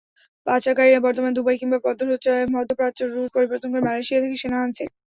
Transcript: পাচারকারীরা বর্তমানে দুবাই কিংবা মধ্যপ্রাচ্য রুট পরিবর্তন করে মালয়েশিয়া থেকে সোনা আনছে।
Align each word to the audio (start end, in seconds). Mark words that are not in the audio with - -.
পাচারকারীরা 0.47 0.99
বর্তমানে 1.05 1.35
দুবাই 1.37 1.57
কিংবা 1.59 1.77
মধ্যপ্রাচ্য 2.55 3.01
রুট 3.05 3.29
পরিবর্তন 3.35 3.67
করে 3.71 3.85
মালয়েশিয়া 3.87 4.23
থেকে 4.23 4.37
সোনা 4.41 4.57
আনছে। 4.63 4.83